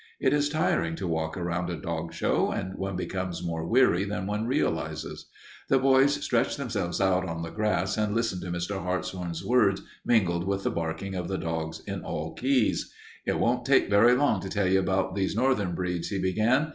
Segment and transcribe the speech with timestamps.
[0.19, 4.25] It is tiring to walk around a dog show and one becomes more weary than
[4.25, 5.27] one realizes.
[5.69, 8.81] The boys stretched themselves out on the grass and listened to Mr.
[8.81, 12.91] Hartshorn's words mingled with the barking of the dogs in all keys.
[13.27, 16.69] "It won't take very long to tell about these northern breeds," he began.